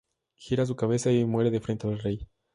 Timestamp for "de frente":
1.51-1.85